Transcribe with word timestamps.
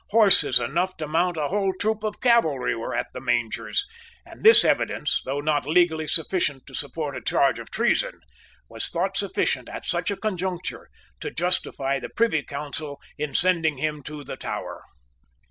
Horses 0.09 0.59
enough 0.59 0.97
to 0.97 1.07
mount 1.07 1.37
a 1.37 1.49
whole 1.49 1.73
troop 1.79 2.03
of 2.03 2.21
cavalry 2.21 2.75
were 2.75 2.95
at 2.95 3.13
the 3.13 3.21
mangers; 3.21 3.85
and 4.25 4.43
this 4.43 4.65
evidence, 4.65 5.21
though 5.23 5.41
not 5.41 5.67
legally 5.67 6.07
sufficient 6.07 6.65
to 6.65 6.73
support 6.73 7.15
a 7.15 7.21
charge 7.21 7.59
of 7.59 7.69
treason, 7.69 8.19
was 8.67 8.89
thought 8.89 9.15
sufficient, 9.15 9.69
at 9.69 9.85
such 9.85 10.09
a 10.09 10.17
conjuncture, 10.17 10.89
to 11.19 11.29
justify 11.29 11.99
the 11.99 12.09
Privy 12.09 12.41
Council 12.41 12.99
in 13.19 13.35
sending 13.35 13.77
him 13.77 14.01
to 14.01 14.23
the 14.23 14.37
Tower. 14.37 14.81